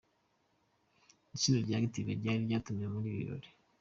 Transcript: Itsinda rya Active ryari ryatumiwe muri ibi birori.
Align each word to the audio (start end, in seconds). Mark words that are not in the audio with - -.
Itsinda 1.35 1.59
rya 1.65 1.75
Active 1.79 2.11
ryari 2.19 2.43
ryatumiwe 2.47 2.87
muri 2.93 3.07
ibi 3.09 3.19
birori. 3.21 3.49